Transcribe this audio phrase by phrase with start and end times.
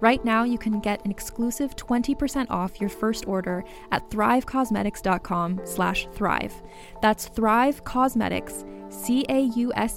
[0.00, 3.62] Right now, you can get an exclusive 20% off your first order
[3.92, 6.54] at thrivecausemetics.com slash thrive.
[7.02, 9.92] That's Thrive Causemetics, C-A-U-S-E-M-E-T-I-C-S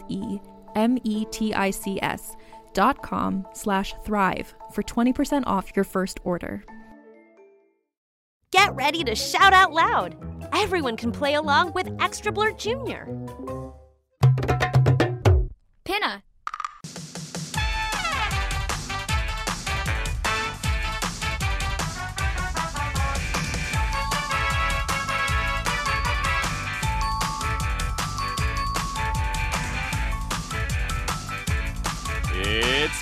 [2.73, 6.63] dot com slash thrive for 20% off your first order.
[8.51, 10.15] Get ready to shout out loud.
[10.53, 13.05] Everyone can play along with Extra Blur Jr.
[15.85, 16.23] Pinna!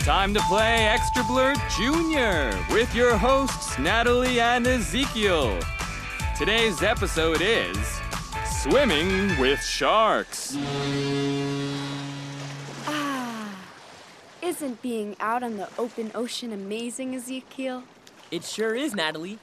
[0.03, 5.59] Time to play Extra Blur Junior with your hosts Natalie and Ezekiel.
[6.35, 7.77] Today's episode is
[8.45, 10.57] Swimming with Sharks.
[12.87, 13.55] Ah,
[14.41, 17.83] isn't being out on the open ocean amazing, Ezekiel?
[18.31, 19.37] It sure is, Natalie.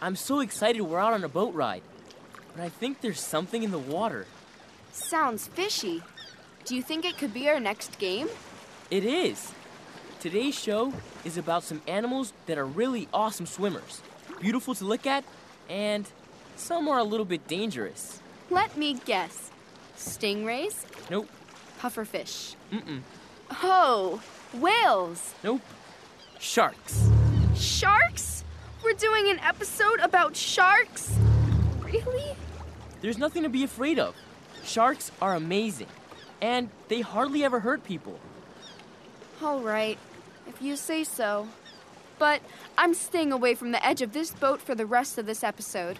[0.00, 1.82] I'm so excited we're out on a boat ride.
[2.54, 4.26] But I think there's something in the water.
[4.92, 6.04] Sounds fishy.
[6.64, 8.28] Do you think it could be our next game?
[8.92, 9.52] It is.
[10.20, 10.92] Today's show
[11.24, 14.02] is about some animals that are really awesome swimmers,
[14.40, 15.22] beautiful to look at,
[15.70, 16.08] and
[16.56, 18.20] some are a little bit dangerous.
[18.50, 19.50] Let me guess.
[19.96, 20.84] Stingrays?
[21.10, 21.28] Nope,
[21.80, 22.54] Pufferfish?
[22.72, 23.00] mm-mm,
[23.62, 24.20] Oh,
[24.54, 25.34] whales!
[25.44, 25.60] nope.
[26.40, 27.08] Sharks.
[27.56, 28.44] Sharks?
[28.82, 31.14] We're doing an episode about sharks?
[31.82, 32.34] Really?
[33.02, 34.14] There's nothing to be afraid of.
[34.64, 35.88] Sharks are amazing,
[36.40, 38.18] and they hardly ever hurt people.
[39.42, 39.98] All right,
[40.48, 41.48] if you say so.
[42.18, 42.40] But
[42.76, 45.98] I'm staying away from the edge of this boat for the rest of this episode.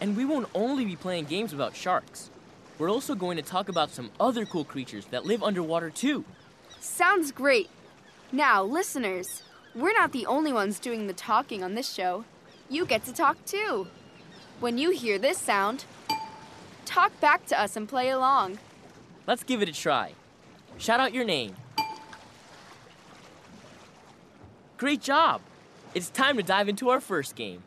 [0.00, 2.30] And we won't only be playing games about sharks.
[2.78, 6.24] We're also going to talk about some other cool creatures that live underwater too.
[6.78, 7.68] Sounds great.
[8.30, 9.42] Now, listeners,
[9.74, 12.24] we're not the only ones doing the talking on this show.
[12.68, 13.88] You get to talk too.
[14.60, 15.86] When you hear this sound,
[16.84, 18.58] talk back to us and play along.
[19.26, 20.12] Let's give it a try.
[20.76, 21.56] Shout out your name.
[24.78, 25.40] Great job!
[25.96, 27.64] It's time to dive into our first game.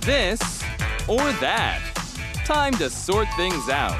[0.00, 0.62] This
[1.08, 1.80] or that.
[2.44, 3.98] Time to sort things out.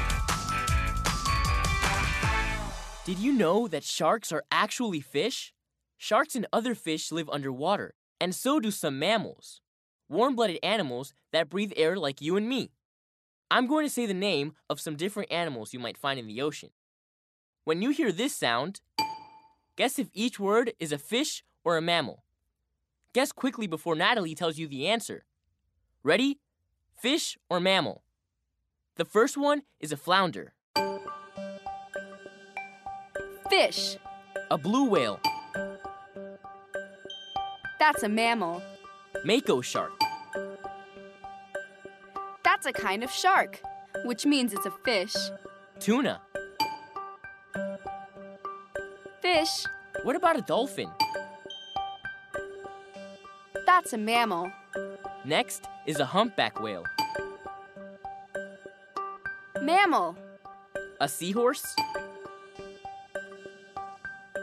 [3.05, 5.51] Did you know that sharks are actually fish?
[5.97, 9.61] Sharks and other fish live underwater, and so do some mammals.
[10.07, 12.69] Warm blooded animals that breathe air like you and me.
[13.49, 16.43] I'm going to say the name of some different animals you might find in the
[16.43, 16.69] ocean.
[17.65, 18.81] When you hear this sound,
[19.75, 22.23] guess if each word is a fish or a mammal.
[23.13, 25.25] Guess quickly before Natalie tells you the answer.
[26.03, 26.39] Ready?
[26.95, 28.03] Fish or mammal?
[28.97, 30.53] The first one is a flounder,
[33.49, 33.97] Fish.
[34.49, 35.19] a blue whale,
[37.79, 38.61] That's a mammal.
[39.25, 39.91] mako shark,
[42.43, 43.59] That's a kind of shark,
[44.05, 45.15] which means it's a fish.
[45.79, 46.21] tuna.
[49.35, 49.65] Fish.
[50.03, 50.89] What about a dolphin?
[53.65, 54.49] That's a mammal.
[55.25, 56.85] Next is a humpback whale,
[59.61, 60.15] Mammal.
[61.01, 61.75] a seahorse,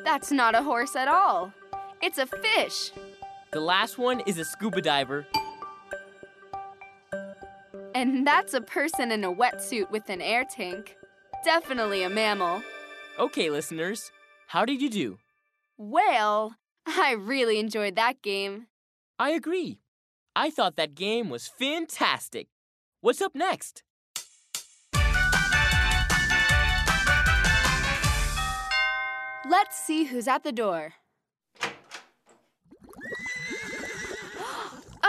[0.04, 1.54] That's not a horse at all.
[2.02, 2.90] It's a fish.
[3.50, 5.26] the last one is a scuba diver,
[7.94, 10.98] And that's a person in a wetsuit with an air tank.
[11.46, 12.60] Definitely a mammal.
[13.18, 14.10] Okay, listeners,
[14.52, 15.18] how did you do?
[15.78, 16.56] Well,
[16.86, 18.66] I really enjoyed that game.
[19.18, 19.80] I agree.
[20.36, 22.48] I thought that game was fantastic.
[23.00, 23.82] What's up next?
[29.48, 30.92] Let's see who's at the door.
[31.62, 31.72] A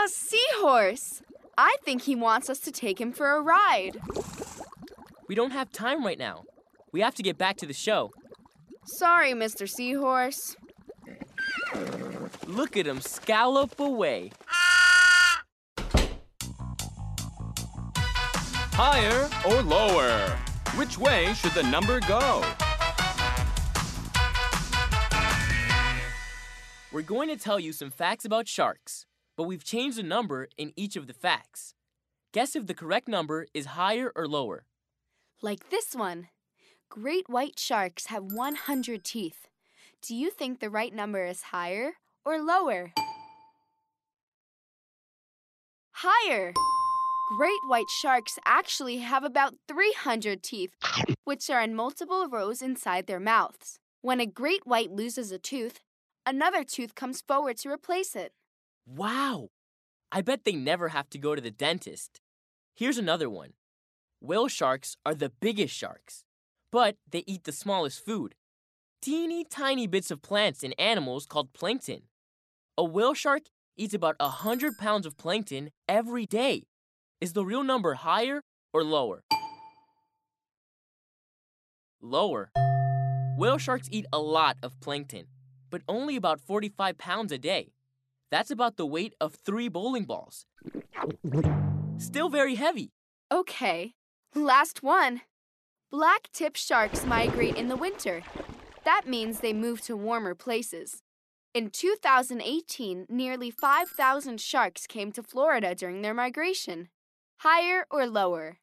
[0.08, 1.22] seahorse!
[1.58, 4.00] I think he wants us to take him for a ride.
[5.28, 6.44] We don't have time right now.
[6.92, 8.10] We have to get back to the show.
[8.86, 9.68] Sorry, Mr.
[9.68, 10.56] Seahorse.
[12.46, 14.30] Look at him scallop away.
[18.76, 20.36] Higher or lower?
[20.76, 22.44] Which way should the number go?
[26.92, 30.72] We're going to tell you some facts about sharks, but we've changed the number in
[30.76, 31.74] each of the facts.
[32.32, 34.66] Guess if the correct number is higher or lower.
[35.40, 36.28] Like this one.
[36.94, 39.48] Great white sharks have 100 teeth.
[40.00, 41.94] Do you think the right number is higher
[42.24, 42.92] or lower?
[45.90, 46.52] Higher!
[47.36, 50.70] Great white sharks actually have about 300 teeth,
[51.24, 53.80] which are in multiple rows inside their mouths.
[54.00, 55.80] When a great white loses a tooth,
[56.24, 58.30] another tooth comes forward to replace it.
[58.86, 59.48] Wow!
[60.12, 62.20] I bet they never have to go to the dentist.
[62.72, 63.54] Here's another one.
[64.20, 66.22] Whale sharks are the biggest sharks,
[66.74, 68.34] but they eat the smallest food
[69.00, 72.02] teeny tiny bits of plants and animals called plankton.
[72.76, 73.42] A whale shark
[73.76, 76.64] eats about 100 pounds of plankton every day.
[77.20, 78.40] Is the real number higher
[78.72, 79.22] or lower?
[82.00, 82.50] Lower.
[83.38, 85.26] Whale sharks eat a lot of plankton,
[85.70, 87.72] but only about 45 pounds a day.
[88.32, 90.46] That's about the weight of three bowling balls.
[91.98, 92.90] Still very heavy.
[93.30, 93.92] Okay,
[94.34, 95.20] last one.
[95.94, 98.24] Black tip sharks migrate in the winter.
[98.84, 101.02] That means they move to warmer places.
[101.54, 106.88] In 2018, nearly 5,000 sharks came to Florida during their migration.
[107.42, 108.58] Higher or lower?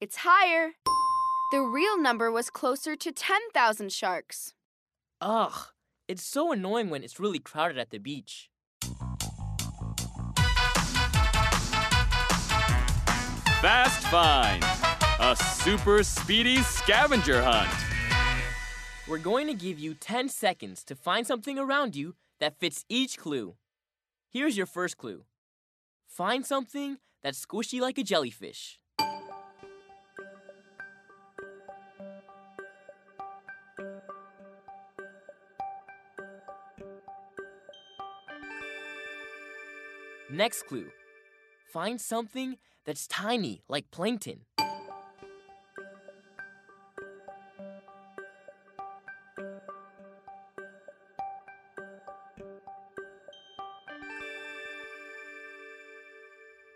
[0.00, 0.74] It's higher.
[1.50, 4.54] The real number was closer to 10,000 sharks.
[5.20, 5.66] Ugh,
[6.06, 8.50] it's so annoying when it's really crowded at the beach.
[13.60, 14.62] Fast Find,
[15.24, 17.72] a super speedy scavenger hunt.
[19.08, 23.16] We're going to give you 10 seconds to find something around you that fits each
[23.16, 23.54] clue.
[24.30, 25.22] Here's your first clue
[26.06, 28.78] Find something that's squishy like a jellyfish.
[40.30, 40.90] Next clue
[41.72, 44.40] Find something that's tiny like plankton.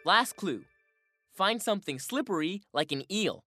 [0.08, 0.64] Last clue.
[1.36, 3.44] Find something slippery like an eel.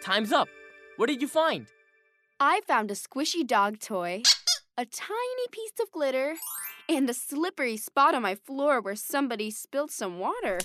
[0.00, 0.46] Time's up.
[0.96, 1.66] What did you find?
[2.38, 4.22] I found a squishy dog toy,
[4.78, 6.36] a tiny piece of glitter,
[6.88, 10.60] and a slippery spot on my floor where somebody spilled some water.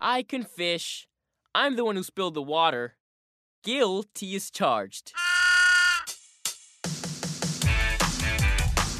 [0.00, 1.06] I can fish.
[1.54, 2.96] I'm the one who spilled the water.
[3.64, 5.14] Guilty is charged.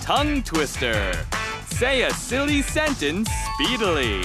[0.01, 1.13] Tongue twister.
[1.67, 4.23] Say a silly sentence speedily.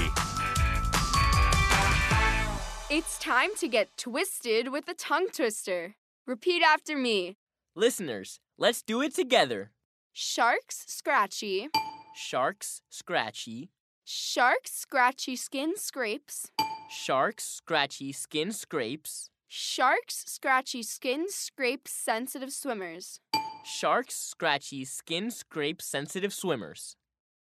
[2.89, 5.95] It's time to get twisted with a tongue twister.
[6.25, 7.35] Repeat after me.
[7.75, 9.71] Listeners, let's do it together.
[10.13, 11.67] Sharks scratchy.
[12.15, 13.71] Sharks scratchy.
[14.05, 16.49] Sharks scratchy skin scrapes.
[16.89, 19.29] Sharks scratchy skin scrapes.
[19.51, 23.19] Sharks scratchy skin scrapes sensitive swimmers.
[23.65, 26.95] Sharks scratchy skin scrape sensitive swimmers.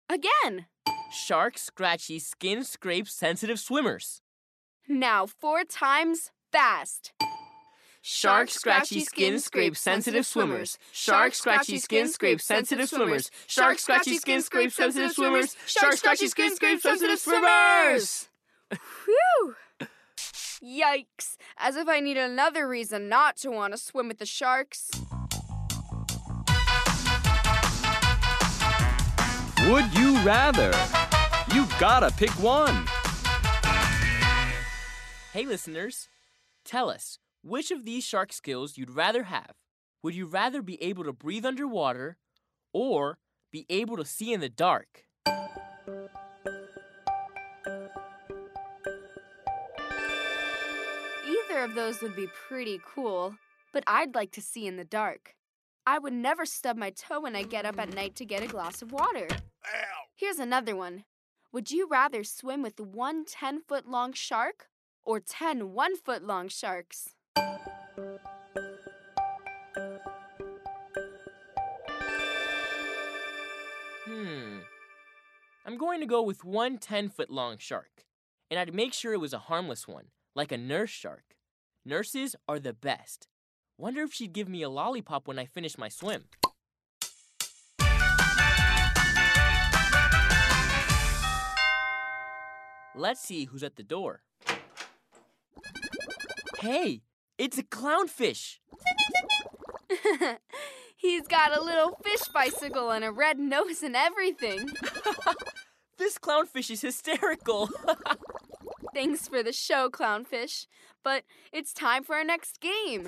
[0.08, 0.68] Again.
[1.12, 4.22] Sharks scratchy skin scrape sensitive swimmers.
[4.88, 7.12] Now four times fast.
[8.02, 10.78] Shark scratchy skin scrape sensitive swimmers.
[10.94, 13.30] Shark scratchy skin scrape sensitive swimmers.
[13.46, 15.54] Shark scratchy skin scrape sensitive swimmers.
[15.66, 18.30] Shark scratchy skin scrape sensitive swimmers.
[19.04, 19.56] Whew!
[20.64, 21.38] Yikes!
[21.58, 24.90] As if I need another reason not to want to swim with the sharks.
[29.68, 30.72] Would you rather?
[31.54, 32.86] You gotta pick one.
[35.34, 36.10] Hey, listeners,
[36.66, 39.54] tell us which of these shark skills you'd rather have.
[40.02, 42.18] Would you rather be able to breathe underwater
[42.74, 43.18] or
[43.52, 45.06] be able to see in the dark.
[51.60, 53.36] Either of those would be pretty cool,
[53.74, 55.36] but I'd like to see in the dark.
[55.86, 58.48] I would never stub my toe when I get up at night to get a
[58.48, 59.28] glass of water.
[59.30, 60.02] Ow.
[60.16, 61.04] Here's another one.
[61.52, 64.70] Would you rather swim with one 10 foot long shark
[65.04, 67.10] or 10 one foot long sharks?
[74.06, 74.60] Hmm.
[75.66, 78.06] I'm going to go with one 10 foot long shark.
[78.50, 81.36] And I'd make sure it was a harmless one, like a nurse shark.
[81.86, 83.28] Nurses are the best.
[83.78, 86.26] Wonder if she'd give me a lollipop when I finish my swim.
[92.96, 94.24] Let's see who's at the door.
[96.60, 97.04] Hey,
[97.38, 98.58] it's a clownfish!
[100.98, 104.70] He's got a little fish bicycle and a red nose and everything.
[106.00, 107.70] This clownfish is hysterical!
[109.00, 110.68] Thanks for the show, Clownfish.
[111.06, 113.08] But it's time for our next game.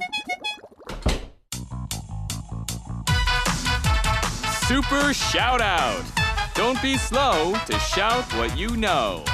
[4.62, 6.01] Super shout out.
[6.55, 9.25] Don't be slow to shout what you know.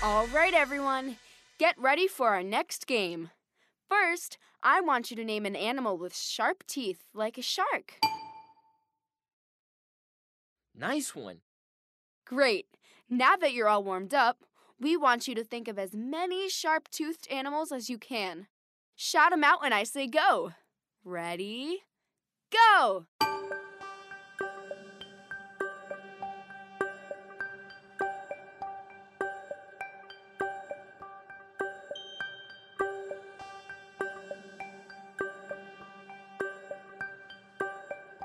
[0.00, 1.16] All right, everyone,
[1.58, 3.30] get ready for our next game.
[3.88, 7.94] First, I want you to name an animal with sharp teeth like a shark.
[10.72, 11.38] nice one.
[12.24, 12.66] Great.
[13.08, 14.38] Now that you're all warmed up,
[14.80, 18.48] we want you to think of as many sharp toothed animals as you can.
[18.96, 20.54] Shout them out when I say go.
[21.04, 21.84] Ready?
[22.50, 23.06] Go!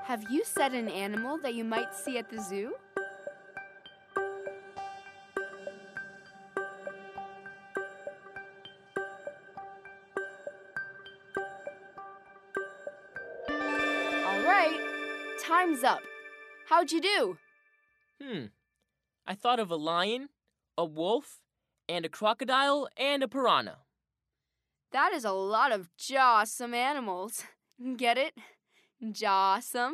[0.02, 2.74] Have you said an animal that you might see at the zoo?
[15.42, 16.00] Time's up.
[16.68, 17.38] How'd you do?
[18.22, 18.44] Hmm.
[19.26, 20.28] I thought of a lion,
[20.78, 21.40] a wolf,
[21.88, 23.78] and a crocodile, and a piranha.
[24.92, 27.44] That is a lot of jawsome animals.
[27.96, 28.34] Get it?
[29.02, 29.92] Jawsome.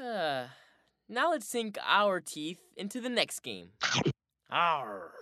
[0.00, 0.46] Uh,
[1.08, 3.70] now let's sink our teeth into the next game.
[4.50, 5.12] Arr.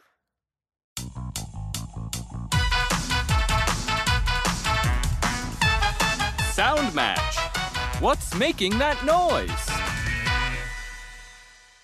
[6.53, 7.64] Sound match.
[8.01, 9.49] What's making that noise?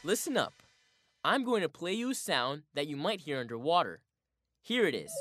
[0.03, 0.55] Listen up.
[1.25, 4.03] I'm going to play you a sound that you might hear underwater.
[4.61, 5.13] Here it is.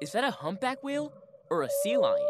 [0.00, 1.12] Is that a humpback whale
[1.48, 2.26] or a sea lion?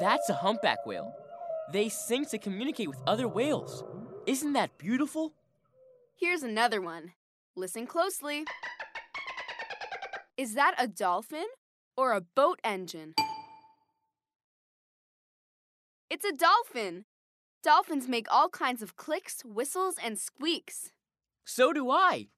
[0.00, 1.12] That's a humpback whale.
[1.74, 3.84] They sing to communicate with other whales.
[4.26, 5.34] Isn't that beautiful?
[6.18, 7.12] Here's another one.
[7.54, 8.46] Listen closely.
[10.38, 11.46] Is that a dolphin
[11.96, 13.14] or a boat engine?
[16.08, 17.04] It's a dolphin.
[17.64, 20.92] Dolphins make all kinds of clicks, whistles, and squeaks.
[21.44, 22.28] So do I.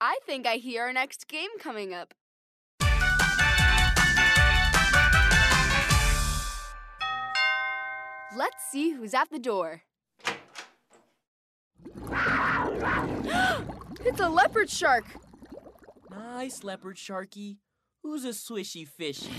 [0.00, 2.14] I think I hear our next game coming up.
[8.36, 9.82] Let's see who's at the door.
[14.06, 15.04] it's a leopard shark.
[16.10, 17.58] Nice leopard sharky.
[18.02, 19.32] Who's a swishy fishy?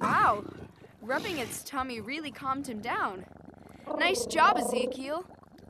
[0.00, 0.44] Wow,
[1.00, 3.24] rubbing its tummy really calmed him down.
[3.98, 5.24] Nice job, Ezekiel.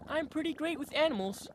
[0.08, 1.48] I'm pretty great with animals.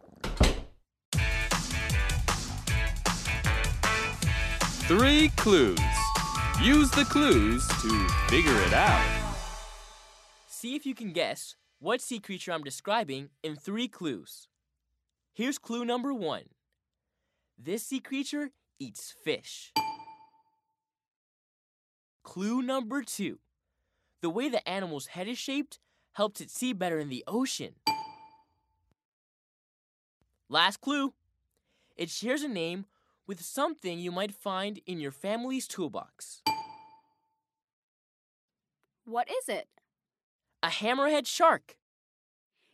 [4.88, 5.80] Three clues.
[6.62, 9.36] Use the clues to figure it out.
[10.48, 14.48] See if you can guess what sea creature I'm describing in three clues.
[15.36, 16.46] Here's clue number one
[17.60, 18.50] this sea creature
[18.80, 19.72] eats fish.
[22.24, 23.38] Clue number two
[24.22, 25.78] the way the animal's head is shaped
[26.14, 27.76] helps it see better in the ocean.
[30.50, 31.14] Last clue
[31.96, 32.86] it shares a name
[33.28, 36.42] with something you might find in your family's toolbox.
[39.06, 39.68] What is it?
[40.66, 41.78] a hammerhead shark.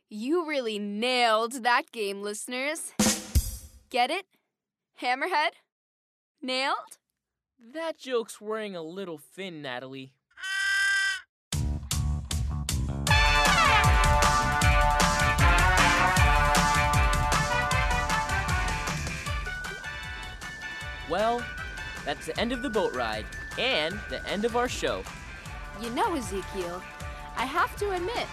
[0.09, 2.93] You really nailed that game, listeners.
[3.89, 4.25] Get it?
[5.01, 5.59] Hammerhead?
[6.41, 6.99] Nailed?
[7.73, 10.13] That joke's wearing a little thin, Natalie.
[21.09, 21.43] Well,
[22.05, 23.25] that's the end of the boat ride
[23.59, 25.03] and the end of our show.
[25.81, 26.81] You know, Ezekiel,
[27.41, 28.27] I have to admit,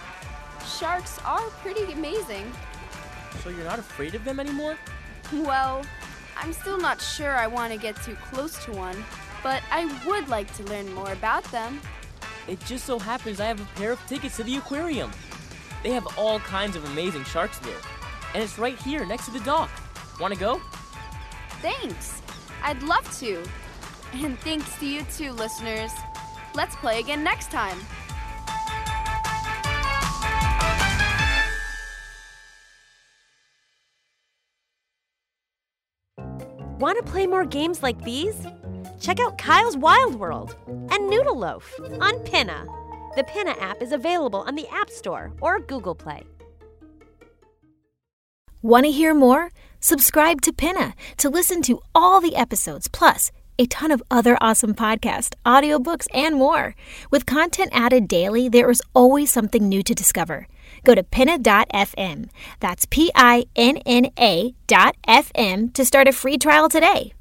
[0.66, 2.52] sharks are pretty amazing.
[3.42, 4.76] So you're not afraid of them anymore?
[5.32, 5.82] Well,
[6.36, 9.02] I'm still not sure I want to get too close to one,
[9.42, 11.80] but I would like to learn more about them.
[12.48, 15.10] It just so happens I have a pair of tickets to the aquarium.
[15.82, 17.80] They have all kinds of amazing sharks there,
[18.34, 19.70] and it's right here next to the dock.
[20.20, 20.60] Want to go?
[21.62, 22.20] Thanks.
[22.62, 23.42] I'd love to.
[24.12, 25.92] And thanks to you too, listeners.
[26.54, 27.78] Let's play again next time.
[36.78, 38.46] Want to play more games like these?
[39.00, 42.66] Check out Kyle's Wild World and Noodle Loaf on Pinna.
[43.16, 46.22] The Pinna app is available on the App Store or Google Play.
[48.62, 49.50] Want to hear more?
[49.80, 54.74] Subscribe to Pinna to listen to all the episodes, plus a ton of other awesome
[54.74, 56.74] podcasts, audiobooks, and more.
[57.10, 60.46] With content added daily, there is always something new to discover.
[60.84, 62.30] Go to pinna.fm.
[62.60, 67.12] That's P I N N A dot FM to start a free trial today.